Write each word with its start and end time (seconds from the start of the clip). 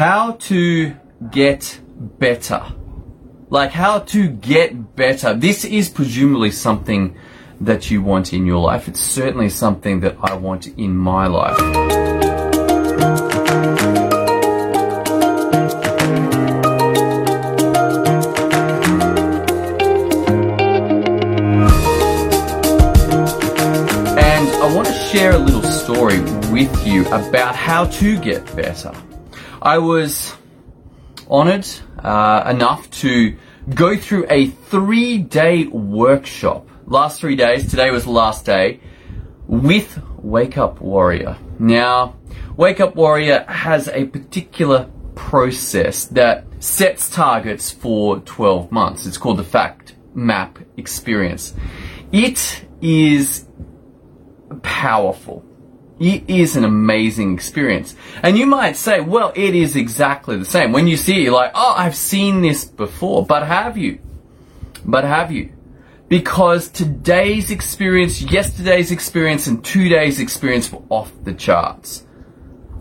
How 0.00 0.32
to 0.48 0.96
get 1.30 1.78
better. 1.92 2.64
Like 3.50 3.70
how 3.70 3.98
to 3.98 4.28
get 4.30 4.96
better. 4.96 5.34
This 5.34 5.66
is 5.66 5.90
presumably 5.90 6.52
something 6.52 7.18
that 7.60 7.90
you 7.90 8.00
want 8.00 8.32
in 8.32 8.46
your 8.46 8.60
life. 8.60 8.88
It's 8.88 8.98
certainly 8.98 9.50
something 9.50 10.00
that 10.00 10.16
I 10.22 10.36
want 10.36 10.68
in 10.68 10.96
my 10.96 11.26
life. 11.26 11.60
And 24.16 24.48
I 24.48 24.74
want 24.74 24.88
to 24.88 24.94
share 24.94 25.32
a 25.32 25.38
little 25.38 25.62
story 25.70 26.20
with 26.50 26.86
you 26.86 27.06
about 27.08 27.54
how 27.54 27.84
to 27.84 28.18
get 28.18 28.46
better. 28.56 28.94
I 29.62 29.76
was 29.78 30.34
honored 31.28 31.68
uh, 31.98 32.44
enough 32.48 32.90
to 33.02 33.36
go 33.74 33.96
through 33.96 34.26
a 34.30 34.46
three 34.46 35.18
day 35.18 35.66
workshop. 35.66 36.66
Last 36.86 37.20
three 37.20 37.36
days, 37.36 37.68
today 37.68 37.90
was 37.90 38.04
the 38.04 38.10
last 38.10 38.46
day, 38.46 38.80
with 39.46 40.02
Wake 40.16 40.56
Up 40.56 40.80
Warrior. 40.80 41.36
Now, 41.58 42.16
Wake 42.56 42.80
Up 42.80 42.96
Warrior 42.96 43.44
has 43.48 43.88
a 43.88 44.06
particular 44.06 44.90
process 45.14 46.06
that 46.06 46.46
sets 46.58 47.10
targets 47.10 47.70
for 47.70 48.20
12 48.20 48.72
months. 48.72 49.04
It's 49.06 49.18
called 49.18 49.36
the 49.36 49.44
Fact 49.44 49.94
Map 50.14 50.58
Experience. 50.78 51.54
It 52.12 52.64
is 52.80 53.46
powerful. 54.62 55.44
It 56.00 56.30
is 56.30 56.56
an 56.56 56.64
amazing 56.64 57.34
experience. 57.34 57.94
And 58.22 58.38
you 58.38 58.46
might 58.46 58.76
say, 58.76 59.00
well, 59.00 59.32
it 59.36 59.54
is 59.54 59.76
exactly 59.76 60.38
the 60.38 60.46
same. 60.46 60.72
When 60.72 60.88
you 60.88 60.96
see 60.96 61.18
it, 61.18 61.24
you're 61.24 61.34
like, 61.34 61.52
oh, 61.54 61.74
I've 61.76 61.94
seen 61.94 62.40
this 62.40 62.64
before. 62.64 63.26
But 63.26 63.46
have 63.46 63.76
you? 63.76 63.98
But 64.82 65.04
have 65.04 65.30
you? 65.30 65.52
Because 66.08 66.68
today's 66.68 67.50
experience, 67.50 68.22
yesterday's 68.22 68.90
experience, 68.90 69.46
and 69.46 69.62
today's 69.62 70.20
experience 70.20 70.72
were 70.72 70.82
off 70.88 71.12
the 71.22 71.34
charts. 71.34 72.06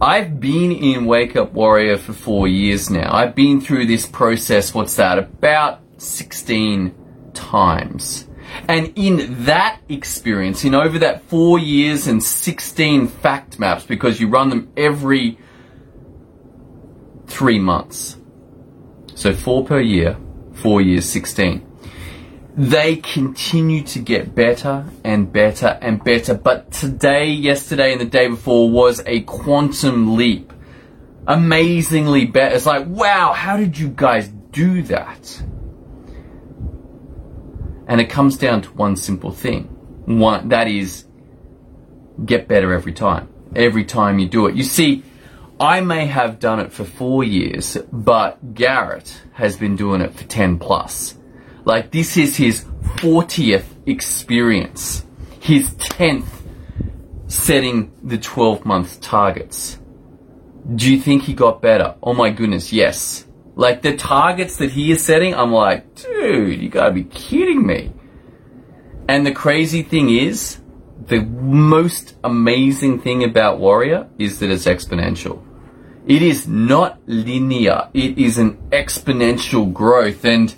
I've 0.00 0.38
been 0.38 0.70
in 0.70 1.04
Wake 1.04 1.34
Up 1.34 1.52
Warrior 1.52 1.98
for 1.98 2.12
four 2.12 2.46
years 2.46 2.88
now. 2.88 3.12
I've 3.12 3.34
been 3.34 3.60
through 3.60 3.86
this 3.86 4.06
process, 4.06 4.72
what's 4.72 4.94
that, 4.94 5.18
about 5.18 5.80
16 5.96 6.94
times. 7.34 8.27
And 8.68 8.92
in 8.96 9.44
that 9.44 9.80
experience, 9.88 10.64
in 10.64 10.74
over 10.74 10.98
that 11.00 11.22
four 11.22 11.58
years 11.58 12.06
and 12.06 12.22
16 12.22 13.08
fact 13.08 13.58
maps, 13.58 13.84
because 13.84 14.20
you 14.20 14.28
run 14.28 14.50
them 14.50 14.72
every 14.76 15.38
three 17.26 17.58
months. 17.58 18.16
So 19.14 19.34
four 19.34 19.64
per 19.64 19.80
year, 19.80 20.16
four 20.54 20.80
years, 20.80 21.08
16. 21.08 21.64
They 22.56 22.96
continue 22.96 23.84
to 23.84 24.00
get 24.00 24.34
better 24.34 24.84
and 25.04 25.32
better 25.32 25.78
and 25.80 26.02
better. 26.02 26.34
But 26.34 26.72
today, 26.72 27.28
yesterday, 27.28 27.92
and 27.92 28.00
the 28.00 28.04
day 28.04 28.26
before 28.28 28.68
was 28.68 29.00
a 29.06 29.20
quantum 29.20 30.16
leap. 30.16 30.52
Amazingly 31.26 32.26
better. 32.26 32.56
It's 32.56 32.66
like, 32.66 32.86
wow, 32.86 33.32
how 33.32 33.56
did 33.56 33.78
you 33.78 33.88
guys 33.88 34.28
do 34.28 34.82
that? 34.84 35.42
And 37.88 38.00
it 38.00 38.10
comes 38.10 38.36
down 38.36 38.62
to 38.62 38.68
one 38.70 38.96
simple 38.96 39.32
thing. 39.32 39.64
One, 40.04 40.50
that 40.50 40.68
is, 40.68 41.06
get 42.24 42.46
better 42.46 42.72
every 42.72 42.92
time. 42.92 43.28
Every 43.56 43.84
time 43.84 44.18
you 44.18 44.28
do 44.28 44.46
it. 44.46 44.54
You 44.54 44.62
see, 44.62 45.02
I 45.58 45.80
may 45.80 46.06
have 46.06 46.38
done 46.38 46.60
it 46.60 46.72
for 46.72 46.84
four 46.84 47.24
years, 47.24 47.76
but 47.90 48.54
Garrett 48.54 49.20
has 49.32 49.56
been 49.56 49.74
doing 49.74 50.02
it 50.02 50.12
for 50.14 50.24
10 50.24 50.58
plus. 50.58 51.16
Like, 51.64 51.90
this 51.90 52.16
is 52.16 52.36
his 52.36 52.64
40th 52.98 53.64
experience. 53.86 55.04
His 55.40 55.70
10th 55.70 56.28
setting 57.26 57.92
the 58.02 58.18
12 58.18 58.64
month 58.64 59.00
targets. 59.00 59.78
Do 60.74 60.92
you 60.92 61.00
think 61.00 61.22
he 61.22 61.34
got 61.34 61.62
better? 61.62 61.94
Oh 62.02 62.14
my 62.14 62.30
goodness, 62.30 62.72
yes. 62.72 63.26
Like 63.58 63.82
the 63.82 63.96
targets 63.96 64.58
that 64.58 64.70
he 64.70 64.92
is 64.92 65.04
setting, 65.04 65.34
I'm 65.34 65.50
like, 65.50 65.96
dude, 65.96 66.62
you 66.62 66.68
gotta 66.68 66.92
be 66.92 67.02
kidding 67.02 67.66
me. 67.66 67.92
And 69.08 69.26
the 69.26 69.32
crazy 69.32 69.82
thing 69.82 70.10
is, 70.10 70.60
the 71.06 71.22
most 71.22 72.14
amazing 72.22 73.00
thing 73.00 73.24
about 73.24 73.58
Warrior 73.58 74.08
is 74.16 74.38
that 74.38 74.50
it's 74.50 74.66
exponential. 74.66 75.44
It 76.06 76.22
is 76.22 76.46
not 76.46 77.00
linear. 77.06 77.88
It 77.92 78.16
is 78.16 78.38
an 78.38 78.58
exponential 78.70 79.72
growth 79.72 80.24
and 80.24 80.54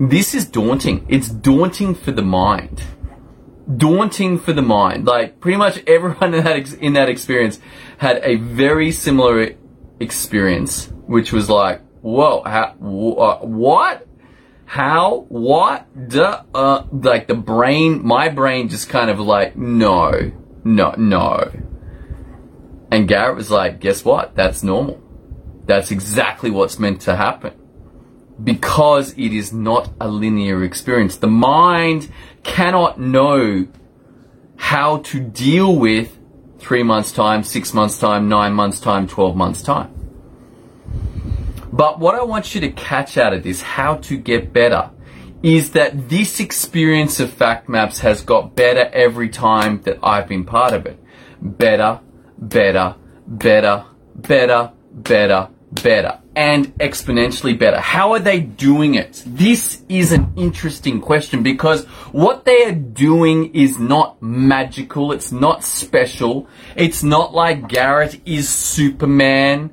this 0.00 0.34
is 0.34 0.44
daunting. 0.44 1.06
It's 1.08 1.28
daunting 1.28 1.94
for 1.94 2.10
the 2.10 2.22
mind. 2.22 2.82
Daunting 3.76 4.40
for 4.40 4.52
the 4.52 4.62
mind. 4.62 5.06
Like 5.06 5.38
pretty 5.38 5.56
much 5.56 5.80
everyone 5.86 6.34
in 6.34 6.42
that, 6.42 6.56
ex- 6.56 6.72
in 6.72 6.94
that 6.94 7.08
experience 7.08 7.60
had 7.98 8.20
a 8.24 8.34
very 8.34 8.90
similar 8.90 9.54
experience, 10.00 10.92
which 11.06 11.32
was 11.32 11.48
like, 11.48 11.82
whoa, 12.00 12.42
how, 12.42 12.72
wh- 12.78 13.44
what? 13.44 14.06
How? 14.64 15.26
What? 15.28 16.08
Duh, 16.08 16.42
uh, 16.54 16.86
like 16.90 17.26
the 17.28 17.34
brain, 17.34 18.04
my 18.04 18.28
brain 18.28 18.68
just 18.68 18.88
kind 18.88 19.10
of 19.10 19.20
like, 19.20 19.56
no, 19.56 20.32
no, 20.64 20.94
no. 20.96 21.50
And 22.90 23.06
Garrett 23.06 23.36
was 23.36 23.50
like, 23.50 23.80
guess 23.80 24.04
what? 24.04 24.34
That's 24.34 24.62
normal. 24.62 25.00
That's 25.66 25.90
exactly 25.90 26.50
what's 26.50 26.78
meant 26.78 27.02
to 27.02 27.14
happen. 27.14 27.54
Because 28.42 29.12
it 29.12 29.32
is 29.32 29.52
not 29.52 29.92
a 30.00 30.08
linear 30.08 30.64
experience. 30.64 31.16
The 31.16 31.28
mind 31.28 32.10
cannot 32.42 32.98
know 32.98 33.68
how 34.56 34.98
to 34.98 35.20
deal 35.20 35.76
with 35.76 36.18
three 36.60 36.82
months' 36.82 37.12
time, 37.12 37.42
six 37.42 37.74
months' 37.74 37.98
time, 37.98 38.28
nine 38.28 38.52
months' 38.52 38.80
time, 38.80 39.06
12 39.06 39.36
months' 39.36 39.62
time. 39.62 39.94
But 41.72 41.98
what 41.98 42.14
I 42.14 42.22
want 42.22 42.54
you 42.54 42.60
to 42.62 42.70
catch 42.70 43.16
out 43.16 43.32
of 43.32 43.42
this, 43.42 43.62
how 43.62 43.96
to 43.96 44.16
get 44.16 44.52
better, 44.52 44.90
is 45.42 45.70
that 45.72 46.08
this 46.08 46.40
experience 46.40 47.20
of 47.20 47.32
fact 47.32 47.68
maps 47.68 48.00
has 48.00 48.22
got 48.22 48.54
better 48.54 48.90
every 48.92 49.28
time 49.28 49.80
that 49.82 49.98
I've 50.02 50.28
been 50.28 50.44
part 50.44 50.74
of 50.74 50.86
it. 50.86 50.98
Better, 51.40 52.00
better, 52.36 52.96
better, 53.26 53.86
better, 54.14 54.72
better, 54.92 55.48
better, 55.72 56.18
and 56.34 56.76
exponentially 56.78 57.58
better. 57.58 57.80
How 57.80 58.12
are 58.12 58.18
they 58.18 58.40
doing 58.40 58.94
it? 58.94 59.22
This 59.26 59.82
is 59.88 60.12
an 60.12 60.32
interesting 60.36 61.00
question 61.00 61.42
because 61.42 61.84
what 62.12 62.44
they 62.44 62.64
are 62.64 62.72
doing 62.72 63.54
is 63.54 63.78
not 63.78 64.20
magical. 64.22 65.12
It's 65.12 65.32
not 65.32 65.64
special. 65.64 66.48
It's 66.76 67.02
not 67.02 67.34
like 67.34 67.68
Garrett 67.68 68.20
is 68.26 68.48
Superman 68.48 69.70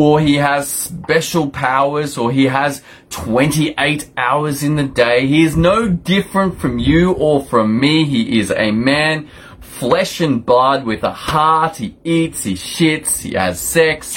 or 0.00 0.18
he 0.18 0.36
has 0.36 0.66
special 0.66 1.50
powers, 1.50 2.16
or 2.16 2.32
he 2.32 2.46
has 2.46 2.82
28 3.10 4.08
hours 4.16 4.62
in 4.62 4.76
the 4.76 4.84
day. 4.84 5.26
He 5.26 5.42
is 5.42 5.58
no 5.58 5.90
different 5.90 6.58
from 6.58 6.78
you 6.78 7.12
or 7.12 7.44
from 7.44 7.78
me. 7.78 8.06
He 8.06 8.40
is 8.40 8.50
a 8.50 8.70
man, 8.70 9.28
flesh 9.60 10.22
and 10.22 10.44
blood 10.44 10.86
with 10.86 11.02
a 11.02 11.12
heart. 11.12 11.76
He 11.76 11.98
eats, 12.02 12.44
he 12.44 12.54
shits, 12.54 13.20
he 13.20 13.34
has 13.34 13.60
sex, 13.60 14.16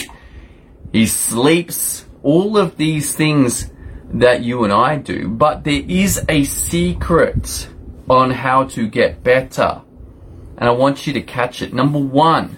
he 0.94 1.08
sleeps, 1.08 2.06
all 2.22 2.56
of 2.56 2.78
these 2.78 3.16
things 3.16 3.72
that 4.14 4.44
you 4.44 4.64
and 4.64 4.72
I 4.72 4.98
do. 4.98 5.28
But 5.28 5.64
there 5.64 5.82
is 5.88 6.24
a 6.30 6.44
secret 6.44 7.68
on 8.08 8.30
how 8.30 8.66
to 8.66 8.88
get 8.88 9.24
better. 9.24 9.82
And 10.56 10.70
I 10.70 10.72
want 10.72 11.08
you 11.08 11.14
to 11.14 11.22
catch 11.22 11.64
it. 11.64 11.74
Number 11.74 11.98
one, 11.98 12.58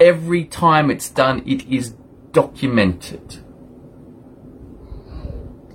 every 0.00 0.44
time 0.44 0.90
it's 0.90 1.08
done, 1.08 1.44
it 1.46 1.68
is 1.68 1.94
documented. 2.32 3.38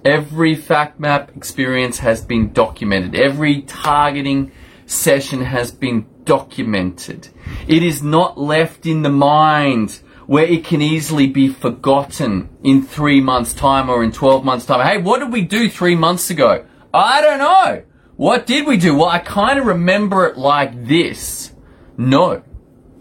Every 0.03 0.55
fact 0.55 0.99
map 0.99 1.31
experience 1.35 1.99
has 1.99 2.23
been 2.23 2.51
documented. 2.51 3.15
Every 3.15 3.61
targeting 3.61 4.51
session 4.85 5.41
has 5.45 5.71
been 5.71 6.07
documented. 6.25 7.29
It 7.67 7.83
is 7.83 8.03
not 8.03 8.38
left 8.38 8.85
in 8.85 9.01
the 9.01 9.09
mind 9.09 10.01
where 10.27 10.45
it 10.45 10.66
can 10.66 10.81
easily 10.81 11.27
be 11.27 11.48
forgotten 11.48 12.50
in 12.63 12.81
three 12.81 13.22
months 13.22 13.54
time 13.54 13.89
or 13.89 14.04
in 14.04 14.12
12 14.12 14.44
months 14.44 14.66
time. 14.66 14.86
Hey, 14.86 15.01
what 15.01 15.19
did 15.19 15.31
we 15.31 15.42
do 15.42 15.69
three 15.69 15.95
months 15.95 16.30
ago? 16.30 16.66
I 16.94 17.22
don't 17.22 17.39
know. 17.39 17.83
What 18.16 18.45
did 18.45 18.66
we 18.66 18.77
do? 18.77 18.95
Well, 18.95 19.10
I 19.10 19.19
kind 19.19 19.60
of 19.60 19.66
remember 19.66 20.25
it 20.25 20.38
like 20.38 20.86
this. 20.86 21.51
No. 21.98 22.44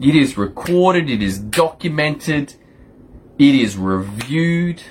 It 0.01 0.17
is 0.17 0.37
recorded, 0.37 1.09
it 1.09 1.23
is 1.23 1.39
documented, 1.39 2.55
it 3.39 3.55
is 3.55 3.77
reviewed, 3.77 4.83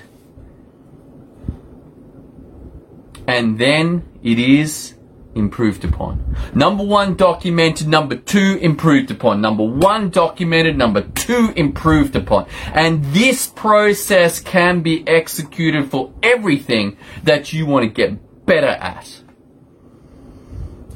and 3.26 3.58
then 3.58 4.08
it 4.22 4.38
is 4.38 4.94
improved 5.34 5.84
upon. 5.84 6.36
Number 6.54 6.84
one, 6.84 7.16
documented. 7.16 7.88
Number 7.88 8.16
two, 8.16 8.58
improved 8.60 9.10
upon. 9.10 9.40
Number 9.40 9.64
one, 9.64 10.10
documented. 10.10 10.76
Number 10.76 11.02
two, 11.02 11.52
improved 11.56 12.16
upon. 12.16 12.46
And 12.72 13.04
this 13.06 13.46
process 13.46 14.40
can 14.40 14.82
be 14.82 15.06
executed 15.06 15.90
for 15.90 16.12
everything 16.22 16.96
that 17.24 17.52
you 17.52 17.66
want 17.66 17.84
to 17.84 17.90
get 17.90 18.46
better 18.46 18.66
at. 18.66 19.22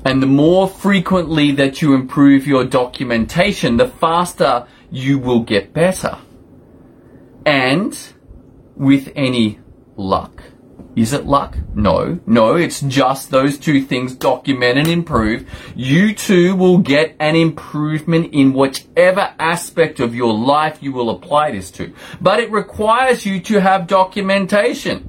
And 0.05 0.23
the 0.23 0.27
more 0.27 0.69
frequently 0.69 1.53
that 1.53 1.83
you 1.83 1.95
improve 1.95 2.47
your 2.47 2.65
documentation, 2.65 3.77
the 3.77 3.89
faster 3.89 4.67
you 4.91 5.19
will 5.19 5.41
get 5.41 5.73
better. 5.73 6.19
And 7.45 7.99
with 8.77 9.13
any 9.17 9.59
luck. 9.97 10.43
Is 10.99 11.13
it 11.13 11.27
luck? 11.27 11.57
No, 11.77 12.19
no, 12.27 12.57
it's 12.57 12.81
just 12.81 13.31
those 13.31 13.57
two 13.57 13.83
things 13.83 14.17
document 14.17 14.79
and 14.79 14.89
improve. 14.89 15.49
You 15.77 16.13
too 16.13 16.57
will 16.57 16.79
get 16.79 17.15
an 17.21 17.37
improvement 17.37 18.35
in 18.35 18.53
whichever 18.53 19.33
aspect 19.39 20.01
of 20.01 20.17
your 20.17 20.35
life 20.35 20.79
you 20.83 20.91
will 20.93 21.11
apply 21.11 21.53
this 21.53 21.71
to. 21.73 21.95
But 22.21 22.41
it 22.41 22.51
requires 22.51 23.25
you 23.25 23.39
to 23.43 23.61
have 23.61 23.87
documentation. 23.87 25.09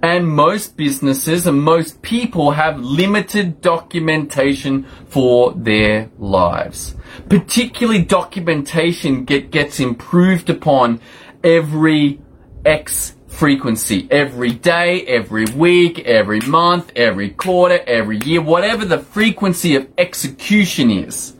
And 0.00 0.28
most 0.28 0.76
businesses 0.76 1.48
and 1.48 1.60
most 1.60 2.00
people 2.00 2.52
have 2.52 2.78
limited 2.78 3.60
documentation 3.60 4.84
for 5.08 5.54
their 5.54 6.08
lives. 6.20 6.94
Particularly 7.28 8.04
documentation 8.04 9.24
get, 9.24 9.50
gets 9.50 9.80
improved 9.80 10.50
upon 10.50 11.00
every 11.42 12.20
X 12.64 13.13
frequency 13.34 14.06
every 14.10 14.52
day, 14.52 15.04
every 15.06 15.44
week, 15.56 15.98
every 16.00 16.40
month, 16.40 16.92
every 16.94 17.30
quarter, 17.30 17.80
every 17.86 18.18
year, 18.18 18.40
whatever 18.40 18.84
the 18.84 18.98
frequency 18.98 19.74
of 19.76 19.88
execution 19.98 20.90
is. 20.90 21.34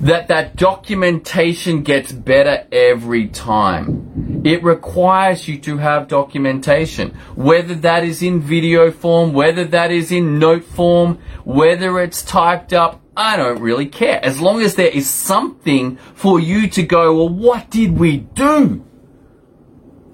That 0.00 0.28
that 0.28 0.56
documentation 0.56 1.82
gets 1.82 2.10
better 2.10 2.66
every 2.72 3.28
time. 3.28 4.42
It 4.44 4.64
requires 4.64 5.46
you 5.46 5.58
to 5.60 5.76
have 5.76 6.08
documentation, 6.08 7.10
whether 7.34 7.74
that 7.74 8.02
is 8.02 8.22
in 8.22 8.40
video 8.40 8.90
form, 8.90 9.34
whether 9.34 9.64
that 9.66 9.90
is 9.90 10.10
in 10.10 10.38
note 10.38 10.64
form, 10.64 11.18
whether 11.44 12.00
it's 12.00 12.22
typed 12.22 12.72
up, 12.72 13.00
I 13.16 13.36
don't 13.36 13.60
really 13.60 13.86
care. 13.86 14.24
As 14.24 14.40
long 14.40 14.62
as 14.62 14.76
there 14.76 14.88
is 14.88 15.08
something 15.08 15.96
for 16.14 16.40
you 16.40 16.68
to 16.70 16.82
go, 16.82 17.14
well, 17.14 17.28
what 17.28 17.70
did 17.70 17.98
we 17.98 18.16
do? 18.16 18.82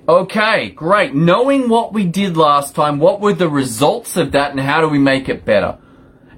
Okay, 0.09 0.71
great. 0.71 1.17
Knowing 1.17 1.69
what 1.69 1.93
we 1.93 2.05
did 2.05 2.37
last 2.37 2.77
time, 2.77 3.01
what 3.01 3.21
were 3.21 3.33
the 3.33 3.49
results 3.49 4.17
of 4.17 4.31
that 4.33 4.53
and 4.53 4.61
how 4.61 4.81
do 4.81 4.89
we 4.89 5.01
make 5.01 5.29
it 5.29 5.45
better? 5.45 5.79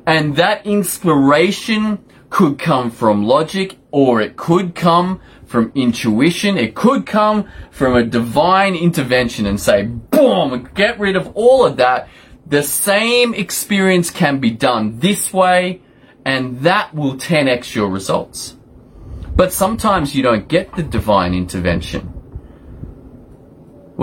And 0.06 0.36
that 0.36 0.66
inspiration 0.66 2.02
could 2.30 2.58
come 2.58 2.90
from 2.90 3.26
logic 3.26 3.76
or 3.90 4.22
it 4.22 4.38
could 4.38 4.74
come 4.74 5.20
from 5.44 5.70
intuition. 5.74 6.56
It 6.56 6.74
could 6.74 7.04
come 7.04 7.46
from 7.70 7.94
a 7.94 8.04
divine 8.04 8.74
intervention 8.74 9.44
and 9.44 9.60
say, 9.60 9.82
boom, 9.84 10.70
get 10.74 10.98
rid 10.98 11.14
of 11.14 11.36
all 11.36 11.66
of 11.66 11.76
that. 11.76 12.08
The 12.46 12.62
same 12.62 13.34
experience 13.34 14.10
can 14.10 14.40
be 14.40 14.50
done 14.50 14.98
this 15.00 15.30
way 15.30 15.82
and 16.24 16.60
that 16.60 16.94
will 16.94 17.16
10x 17.16 17.74
your 17.74 17.90
results. 17.90 18.56
But 19.36 19.52
sometimes 19.52 20.14
you 20.14 20.22
don't 20.22 20.48
get 20.48 20.74
the 20.74 20.82
divine 20.82 21.34
intervention. 21.34 22.17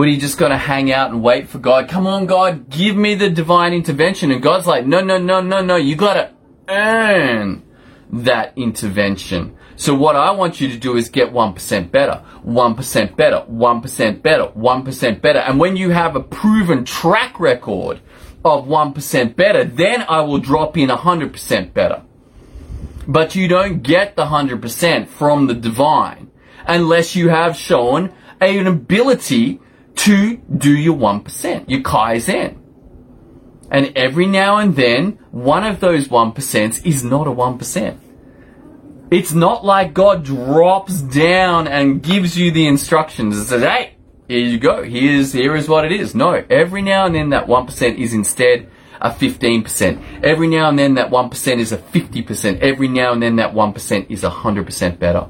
Are 0.04 0.06
you 0.06 0.20
just 0.20 0.38
to 0.38 0.58
hang 0.58 0.92
out 0.92 1.12
and 1.12 1.24
wait 1.24 1.48
for 1.48 1.58
God? 1.58 1.88
Come 1.88 2.06
on, 2.06 2.26
God, 2.26 2.70
give 2.70 2.98
me 2.98 3.16
the 3.16 3.30
divine 3.30 3.74
intervention. 3.74 4.30
And 4.32 4.42
God's 4.42 4.68
like, 4.68 4.86
no, 4.86 5.02
no, 5.02 5.18
no, 5.18 5.40
no, 5.42 5.62
no. 5.62 5.78
You 5.78 5.96
got 5.96 6.16
to 6.16 6.32
earn 6.68 7.64
that 8.12 8.54
intervention. 8.58 9.56
So 9.78 9.96
what 9.96 10.16
I 10.16 10.32
want 10.32 10.62
you 10.62 10.70
to 10.70 10.78
do 10.78 10.96
is 10.96 11.10
get 11.10 11.32
1% 11.32 11.92
better, 11.92 12.24
1% 12.46 13.16
better, 13.16 13.46
1% 13.50 14.22
better, 14.22 14.44
1% 14.46 15.22
better. 15.22 15.40
And 15.40 15.60
when 15.60 15.76
you 15.76 15.90
have 15.92 16.16
a 16.16 16.22
proven 16.22 16.86
track 16.86 17.40
record 17.40 18.00
of 18.44 18.66
1% 18.66 19.36
better, 19.36 19.64
then 19.64 20.06
I 20.08 20.22
will 20.22 20.38
drop 20.38 20.78
in 20.78 20.90
100% 20.90 21.74
better. 21.74 22.04
But 23.08 23.36
you 23.36 23.48
don't 23.48 23.82
get 23.82 24.16
the 24.16 24.26
100% 24.26 25.08
from 25.08 25.48
the 25.48 25.54
divine 25.54 26.32
unless 26.68 27.16
you 27.16 27.30
have 27.30 27.56
shown 27.56 28.14
an 28.40 28.68
ability 28.68 29.60
to 29.96 30.38
do 30.38 30.76
your 30.76 30.96
1%, 30.96 31.70
your 31.70 31.82
Kaizen. 31.82 32.58
And 33.72 33.92
every 33.96 34.28
now 34.28 34.58
and 34.58 34.76
then, 34.76 35.20
one 35.32 35.64
of 35.64 35.80
those 35.80 36.08
1% 36.08 36.86
is 36.86 37.04
not 37.04 37.28
a 37.28 37.32
1%. 37.32 38.00
It's 39.12 39.34
not 39.34 39.64
like 39.64 39.94
God 39.94 40.24
drops 40.24 41.02
down 41.02 41.68
and 41.68 42.02
gives 42.02 42.38
you 42.38 42.52
the 42.52 42.68
instructions 42.68 43.38
and 43.38 43.48
says, 43.48 43.62
hey, 43.62 43.96
here 44.28 44.40
you 44.40 44.60
go. 44.60 44.84
Here's, 44.84 45.34
here 45.34 45.56
is 45.56 45.70
what 45.70 45.86
it 45.86 45.92
is. 45.92 46.16
No, 46.16 46.44
every 46.50 46.82
now 46.82 47.06
and 47.06 47.16
then 47.16 47.30
that 47.30 47.46
1% 47.46 47.98
is 47.98 48.14
instead 48.14 48.70
a 49.02 49.12
15%. 49.12 50.24
Every 50.24 50.48
now 50.48 50.70
and 50.70 50.80
then 50.80 50.96
that 50.96 51.12
1% 51.12 51.58
is 51.58 51.72
a 51.72 51.78
50%. 51.78 52.60
Every 52.60 52.88
now 52.88 53.14
and 53.14 53.22
then 53.22 53.36
that 53.36 53.54
1% 53.54 54.10
is 54.10 54.24
100% 54.24 55.00
better. 55.00 55.28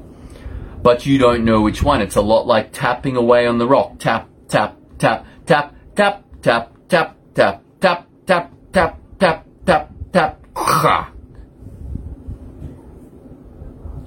But 0.82 1.04
you 1.04 1.18
don't 1.18 1.44
know 1.44 1.60
which 1.60 1.82
one. 1.82 2.00
It's 2.00 2.16
a 2.16 2.22
lot 2.22 2.46
like 2.46 2.72
tapping 2.72 3.16
away 3.16 3.46
on 3.46 3.58
the 3.58 3.66
rock. 3.66 3.98
Tap, 3.98 4.28
tap, 4.48 4.76
tap, 4.98 5.24
tap, 5.46 5.72
tap, 5.94 6.22
tap, 6.42 6.70
tap, 6.88 7.16
tap, 7.34 7.62
tap, 7.80 8.06
tap, 8.26 8.50
tap, 8.72 8.98
tap, 9.18 9.44
tap, 9.66 9.90
tap. 10.12 11.15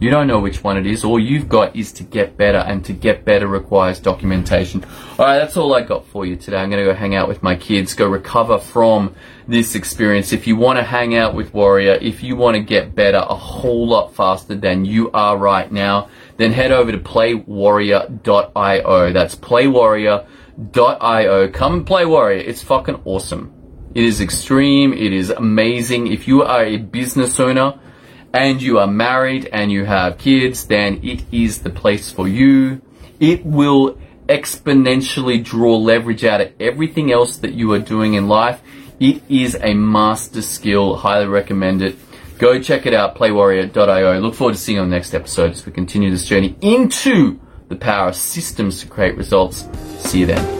You 0.01 0.09
don't 0.09 0.27
know 0.27 0.39
which 0.39 0.63
one 0.63 0.77
it 0.77 0.87
is. 0.87 1.03
All 1.03 1.19
you've 1.19 1.49
got 1.49 1.75
is 1.75 1.91
to 1.93 2.03
get 2.03 2.37
better, 2.37 2.59
and 2.59 2.85
to 2.85 2.93
get 2.93 3.25
better 3.25 3.47
requires 3.47 3.99
documentation. 3.99 4.85
Alright, 5.19 5.41
that's 5.41 5.57
all 5.57 5.75
I 5.75 5.81
got 5.81 6.05
for 6.05 6.25
you 6.25 6.37
today. 6.37 6.55
I'm 6.55 6.69
going 6.69 6.81
to 6.81 6.89
go 6.89 6.95
hang 6.95 7.15
out 7.15 7.27
with 7.27 7.43
my 7.43 7.57
kids, 7.57 7.93
go 7.93 8.07
recover 8.07 8.59
from 8.59 9.13
this 9.45 9.75
experience. 9.75 10.31
If 10.31 10.47
you 10.47 10.55
want 10.55 10.79
to 10.79 10.83
hang 10.83 11.17
out 11.17 11.35
with 11.35 11.53
Warrior, 11.53 11.97
if 12.01 12.23
you 12.23 12.37
want 12.37 12.55
to 12.55 12.61
get 12.61 12.95
better 12.95 13.17
a 13.17 13.35
whole 13.35 13.89
lot 13.89 14.15
faster 14.15 14.55
than 14.55 14.85
you 14.85 15.11
are 15.11 15.37
right 15.37 15.69
now, 15.69 16.07
then 16.37 16.53
head 16.53 16.71
over 16.71 16.93
to 16.93 16.97
playwarrior.io. 16.97 19.11
That's 19.11 19.35
playwarrior.io. 19.35 21.49
Come 21.49 21.73
and 21.73 21.85
play 21.85 22.05
Warrior. 22.05 22.39
It's 22.39 22.63
fucking 22.63 23.01
awesome. 23.03 23.53
It 23.93 24.05
is 24.05 24.21
extreme. 24.21 24.93
It 24.93 25.11
is 25.11 25.29
amazing. 25.29 26.07
If 26.07 26.25
you 26.25 26.43
are 26.43 26.63
a 26.63 26.77
business 26.77 27.37
owner 27.37 27.77
and 28.33 28.61
you 28.61 28.79
are 28.79 28.87
married 28.87 29.49
and 29.51 29.71
you 29.71 29.85
have 29.85 30.17
kids, 30.17 30.67
then 30.67 30.99
it 31.03 31.23
is 31.31 31.59
the 31.59 31.69
place 31.69 32.11
for 32.11 32.27
you. 32.27 32.81
It 33.19 33.45
will 33.45 33.97
exponentially 34.27 35.43
draw 35.43 35.77
leverage 35.77 36.23
out 36.23 36.41
of 36.41 36.53
everything 36.59 37.11
else 37.11 37.37
that 37.37 37.53
you 37.53 37.71
are 37.73 37.79
doing 37.79 38.13
in 38.13 38.27
life. 38.27 38.61
It 38.99 39.23
is 39.29 39.55
a 39.59 39.73
master 39.73 40.41
skill. 40.41 40.95
Highly 40.95 41.27
recommend 41.27 41.81
it. 41.81 41.97
Go 42.37 42.61
check 42.61 42.85
it 42.85 42.93
out, 42.93 43.15
playwarrior.io. 43.15 44.19
Look 44.19 44.35
forward 44.35 44.53
to 44.53 44.59
seeing 44.59 44.77
you 44.77 44.81
on 44.81 44.89
the 44.89 44.95
next 44.95 45.13
episode 45.13 45.51
as 45.51 45.65
we 45.65 45.71
continue 45.71 46.09
this 46.09 46.25
journey 46.25 46.55
into 46.61 47.39
the 47.67 47.75
power 47.75 48.09
of 48.09 48.15
systems 48.15 48.81
to 48.81 48.87
create 48.87 49.17
results. 49.17 49.67
See 49.99 50.19
you 50.21 50.25
then. 50.27 50.58